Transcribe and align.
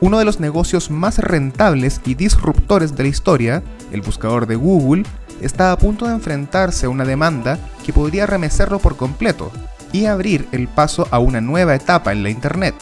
Uno 0.00 0.18
de 0.18 0.24
los 0.24 0.38
negocios 0.38 0.90
más 0.90 1.18
rentables 1.18 2.00
y 2.04 2.14
disruptores 2.14 2.94
de 2.96 3.02
la 3.02 3.08
historia, 3.08 3.64
el 3.90 4.00
buscador 4.00 4.46
de 4.46 4.54
Google, 4.54 5.02
está 5.40 5.72
a 5.72 5.78
punto 5.78 6.06
de 6.06 6.12
enfrentarse 6.12 6.86
a 6.86 6.88
una 6.88 7.04
demanda 7.04 7.58
que 7.84 7.92
podría 7.92 8.26
remecerlo 8.26 8.78
por 8.78 8.96
completo 8.96 9.50
y 9.92 10.06
abrir 10.06 10.46
el 10.52 10.68
paso 10.68 11.08
a 11.10 11.18
una 11.18 11.40
nueva 11.40 11.74
etapa 11.74 12.12
en 12.12 12.22
la 12.22 12.30
Internet. 12.30 12.76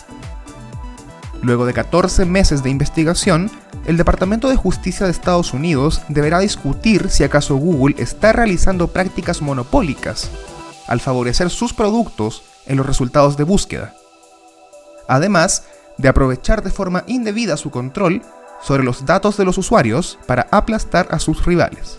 Luego 1.40 1.64
de 1.64 1.72
14 1.72 2.26
meses 2.26 2.62
de 2.62 2.70
investigación, 2.70 3.50
el 3.86 3.96
Departamento 3.96 4.50
de 4.50 4.56
Justicia 4.56 5.06
de 5.06 5.12
Estados 5.12 5.54
Unidos 5.54 6.02
deberá 6.08 6.40
discutir 6.40 7.08
si 7.08 7.24
acaso 7.24 7.56
Google 7.56 7.94
está 7.98 8.32
realizando 8.32 8.88
prácticas 8.88 9.40
monopólicas 9.40 10.28
al 10.86 11.00
favorecer 11.00 11.48
sus 11.48 11.72
productos 11.72 12.42
en 12.66 12.76
los 12.76 12.86
resultados 12.86 13.38
de 13.38 13.44
búsqueda. 13.44 13.94
Además 15.08 15.62
de 15.98 16.08
aprovechar 16.08 16.62
de 16.62 16.70
forma 16.70 17.04
indebida 17.06 17.56
su 17.56 17.70
control 17.70 18.22
sobre 18.62 18.84
los 18.84 19.04
datos 19.04 19.36
de 19.36 19.44
los 19.44 19.58
usuarios 19.58 20.18
para 20.26 20.46
aplastar 20.50 21.08
a 21.10 21.18
sus 21.18 21.44
rivales. 21.44 21.98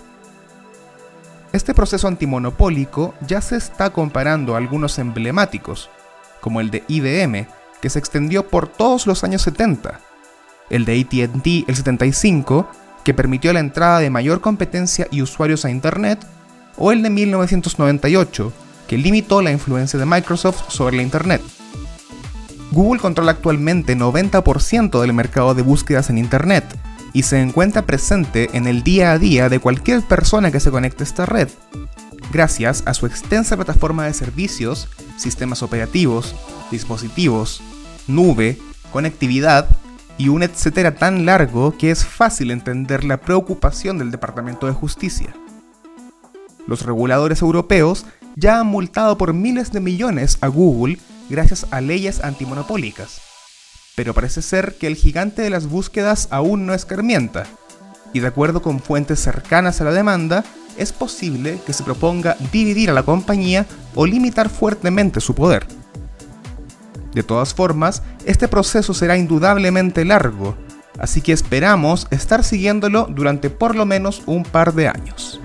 Este 1.54 1.74
proceso 1.74 2.08
antimonopólico 2.08 3.14
ya 3.26 3.42
se 3.42 3.56
está 3.56 3.92
comparando 3.92 4.54
a 4.54 4.58
algunos 4.58 5.00
emblemáticos, 5.00 5.90
como 6.42 6.62
el 6.62 6.70
de 6.70 6.84
IBM, 6.88 7.48
que 7.82 7.90
se 7.90 8.00
extendió 8.00 8.48
por 8.48 8.68
todos 8.68 9.08
los 9.08 9.24
años 9.24 9.42
70, 9.44 10.00
el 10.70 10.86
de 10.86 11.02
ATT 11.02 11.70
el 11.70 11.76
75, 11.76 12.70
que 13.04 13.14
permitió 13.14 13.54
la 13.54 13.62
entrada 13.62 14.00
de 14.00 14.10
mayor 14.10 14.42
competencia 14.42 15.08
y 15.10 15.22
usuarios 15.22 15.64
a 15.64 15.70
Internet, 15.70 16.20
o 16.78 16.92
el 16.92 17.02
de 17.02 17.10
1998, 17.10 18.52
que 18.88 18.98
limitó 18.98 19.42
la 19.42 19.52
influencia 19.52 19.98
de 19.98 20.06
Microsoft 20.06 20.70
sobre 20.70 20.98
la 20.98 21.04
Internet. 21.04 21.42
Google 22.72 23.02
controla 23.02 23.32
actualmente 23.32 23.96
90% 23.96 25.02
del 25.02 25.14
mercado 25.14 25.56
de 25.56 25.62
búsquedas 25.62 26.10
en 26.10 26.18
Internet, 26.18 26.66
y 27.14 27.24
se 27.24 27.42
encuentra 27.42 27.82
presente 27.82 28.50
en 28.54 28.68
el 28.68 28.84
día 28.84 29.12
a 29.12 29.18
día 29.18 29.50
de 29.50 29.60
cualquier 29.60 30.04
persona 30.04 30.52
que 30.52 30.60
se 30.60 30.70
conecte 30.70 31.04
a 31.04 31.08
esta 31.08 31.26
red, 31.26 31.50
gracias 32.32 32.84
a 32.86 32.94
su 32.94 33.06
extensa 33.06 33.56
plataforma 33.56 34.06
de 34.06 34.14
servicios, 34.14 34.88
sistemas 35.18 35.64
operativos, 35.64 36.36
dispositivos, 36.70 37.62
nube, 38.08 38.60
conectividad 38.92 39.68
y 40.18 40.30
un 40.30 40.44
etcétera 40.44 40.96
tan 40.96 41.26
largo 41.26 41.76
que 41.78 41.92
es 41.92 42.06
fácil 42.06 42.52
entender 42.52 43.04
la 43.04 43.18
preocupación 43.18 43.98
del 43.98 44.12
Departamento 44.12 44.68
de 44.68 44.74
Justicia. 44.74 45.34
Los 46.68 46.84
reguladores 46.84 47.42
europeos 47.42 48.06
ya 48.36 48.60
han 48.60 48.68
multado 48.68 49.18
por 49.18 49.34
miles 49.34 49.72
de 49.72 49.80
millones 49.80 50.38
a 50.42 50.48
Google 50.48 51.00
gracias 51.30 51.66
a 51.72 51.82
leyes 51.82 52.24
antimonopólicas 52.24 53.22
pero 53.98 54.14
parece 54.14 54.44
ser 54.44 54.76
que 54.76 54.86
el 54.86 54.96
gigante 54.96 55.42
de 55.42 55.50
las 55.50 55.66
búsquedas 55.66 56.28
aún 56.30 56.68
no 56.68 56.76
escarmienta, 56.76 57.48
y 58.14 58.20
de 58.20 58.28
acuerdo 58.28 58.62
con 58.62 58.80
fuentes 58.80 59.20
cercanas 59.20 59.82
a 59.82 59.86
la 59.86 59.92
demanda, 59.92 60.44
es 60.78 60.94
posible 60.94 61.60
que 61.66 61.74
se 61.74 61.84
proponga 61.84 62.38
dividir 62.52 62.92
a 62.92 62.94
la 62.94 63.02
compañía 63.02 63.66
o 63.96 64.06
limitar 64.06 64.50
fuertemente 64.50 65.20
su 65.20 65.34
poder. 65.34 65.66
De 67.16 67.24
todas 67.24 67.56
formas, 67.56 68.04
este 68.24 68.48
proceso 68.48 68.94
será 68.94 69.18
indudablemente 69.18 70.06
largo, 70.06 70.56
así 71.00 71.22
que 71.22 71.34
esperamos 71.34 72.06
estar 72.12 72.44
siguiéndolo 72.44 73.08
durante 73.10 73.50
por 73.50 73.76
lo 73.76 73.88
menos 73.88 74.22
un 74.28 74.44
par 74.44 74.76
de 74.76 74.90
años. 74.90 75.42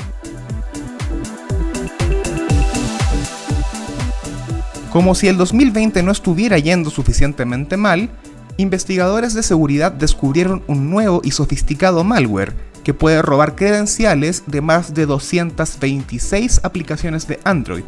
Como 4.93 5.15
si 5.15 5.27
el 5.27 5.39
2020 5.39 6.03
no 6.03 6.13
estuviera 6.13 6.59
yendo 6.59 6.91
suficientemente 6.91 7.79
mal, 7.79 8.11
investigadores 8.59 9.33
de 9.33 9.43
seguridad 9.43 9.91
descubrieron 9.91 10.63
un 10.67 10.91
nuevo 10.91 11.23
y 11.25 11.31
sofisticado 11.31 12.05
malware 12.05 12.55
que 12.85 12.93
puede 12.93 13.23
robar 13.23 13.55
credenciales 13.55 14.43
de 14.47 14.61
más 14.61 14.93
de 14.93 15.07
226 15.07 16.61
aplicaciones 16.63 17.27
de 17.27 17.41
Android, 17.45 17.85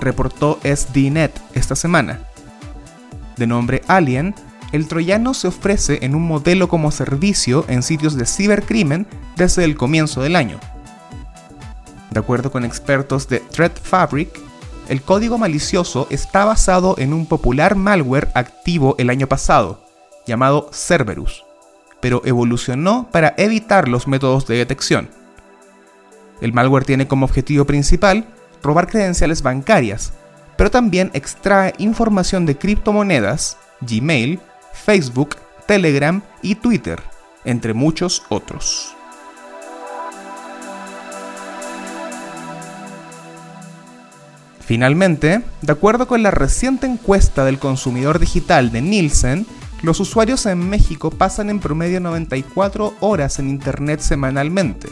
reportó 0.00 0.60
SDNet 0.62 1.32
esta 1.54 1.74
semana. 1.74 2.20
De 3.36 3.48
nombre 3.48 3.82
Alien, 3.88 4.36
el 4.70 4.86
troyano 4.86 5.34
se 5.34 5.48
ofrece 5.48 5.98
en 6.02 6.14
un 6.14 6.22
modelo 6.22 6.68
como 6.68 6.92
servicio 6.92 7.64
en 7.66 7.82
sitios 7.82 8.16
de 8.16 8.26
cibercrimen 8.26 9.08
desde 9.36 9.64
el 9.64 9.76
comienzo 9.76 10.22
del 10.22 10.36
año. 10.36 10.60
De 12.12 12.20
acuerdo 12.20 12.52
con 12.52 12.64
expertos 12.64 13.26
de 13.26 13.40
Threat 13.40 13.76
Fabric, 13.80 14.43
el 14.88 15.02
código 15.02 15.38
malicioso 15.38 16.06
está 16.10 16.44
basado 16.44 16.96
en 16.98 17.12
un 17.12 17.26
popular 17.26 17.76
malware 17.76 18.30
activo 18.34 18.94
el 18.98 19.10
año 19.10 19.26
pasado, 19.26 19.84
llamado 20.26 20.70
Cerberus, 20.72 21.44
pero 22.00 22.22
evolucionó 22.24 23.08
para 23.10 23.34
evitar 23.36 23.88
los 23.88 24.06
métodos 24.06 24.46
de 24.46 24.56
detección. 24.56 25.08
El 26.40 26.52
malware 26.52 26.84
tiene 26.84 27.08
como 27.08 27.26
objetivo 27.26 27.64
principal 27.64 28.26
robar 28.62 28.88
credenciales 28.88 29.42
bancarias, 29.42 30.12
pero 30.56 30.70
también 30.70 31.10
extrae 31.14 31.74
información 31.78 32.46
de 32.46 32.56
criptomonedas, 32.56 33.56
Gmail, 33.80 34.40
Facebook, 34.72 35.36
Telegram 35.66 36.22
y 36.42 36.56
Twitter, 36.56 37.02
entre 37.44 37.74
muchos 37.74 38.22
otros. 38.28 38.94
Finalmente, 44.66 45.42
de 45.60 45.72
acuerdo 45.72 46.08
con 46.08 46.22
la 46.22 46.30
reciente 46.30 46.86
encuesta 46.86 47.44
del 47.44 47.58
consumidor 47.58 48.18
digital 48.18 48.72
de 48.72 48.80
Nielsen, 48.80 49.46
los 49.82 50.00
usuarios 50.00 50.46
en 50.46 50.70
México 50.70 51.10
pasan 51.10 51.50
en 51.50 51.60
promedio 51.60 52.00
94 52.00 52.94
horas 53.00 53.38
en 53.38 53.50
Internet 53.50 54.00
semanalmente. 54.00 54.88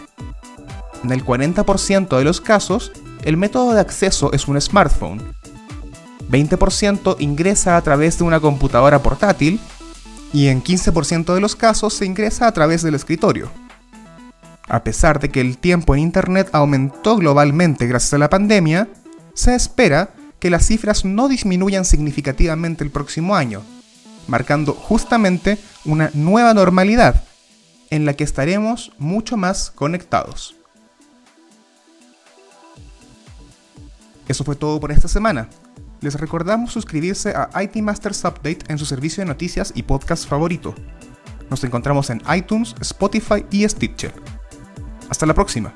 En 1.02 1.10
el 1.10 1.24
40% 1.24 2.18
de 2.18 2.24
los 2.24 2.42
casos, 2.42 2.92
el 3.24 3.38
método 3.38 3.72
de 3.72 3.80
acceso 3.80 4.32
es 4.34 4.46
un 4.46 4.60
smartphone. 4.60 5.22
20% 6.30 7.16
ingresa 7.18 7.78
a 7.78 7.82
través 7.82 8.18
de 8.18 8.24
una 8.24 8.40
computadora 8.40 9.02
portátil 9.02 9.58
y 10.34 10.48
en 10.48 10.62
15% 10.62 11.34
de 11.34 11.40
los 11.40 11.56
casos 11.56 11.94
se 11.94 12.04
ingresa 12.04 12.46
a 12.46 12.52
través 12.52 12.82
del 12.82 12.94
escritorio. 12.94 13.50
A 14.68 14.84
pesar 14.84 15.18
de 15.18 15.30
que 15.30 15.40
el 15.40 15.56
tiempo 15.56 15.94
en 15.94 16.02
Internet 16.02 16.50
aumentó 16.52 17.16
globalmente 17.16 17.86
gracias 17.86 18.14
a 18.14 18.18
la 18.18 18.30
pandemia, 18.30 18.88
se 19.34 19.54
espera 19.54 20.14
que 20.38 20.50
las 20.50 20.66
cifras 20.66 21.04
no 21.04 21.28
disminuyan 21.28 21.84
significativamente 21.84 22.82
el 22.84 22.90
próximo 22.90 23.36
año, 23.36 23.62
marcando 24.26 24.72
justamente 24.72 25.58
una 25.84 26.10
nueva 26.14 26.54
normalidad 26.54 27.24
en 27.90 28.04
la 28.04 28.14
que 28.14 28.24
estaremos 28.24 28.92
mucho 28.98 29.36
más 29.36 29.70
conectados. 29.70 30.56
Eso 34.28 34.44
fue 34.44 34.56
todo 34.56 34.80
por 34.80 34.92
esta 34.92 35.08
semana. 35.08 35.48
Les 36.00 36.14
recordamos 36.14 36.72
suscribirse 36.72 37.34
a 37.36 37.62
IT 37.62 37.76
Masters 37.76 38.24
Update 38.24 38.60
en 38.68 38.78
su 38.78 38.86
servicio 38.86 39.22
de 39.22 39.28
noticias 39.28 39.72
y 39.76 39.82
podcast 39.82 40.26
favorito. 40.26 40.74
Nos 41.50 41.62
encontramos 41.64 42.10
en 42.10 42.22
iTunes, 42.34 42.74
Spotify 42.80 43.44
y 43.50 43.68
Stitcher. 43.68 44.12
Hasta 45.10 45.26
la 45.26 45.34
próxima. 45.34 45.72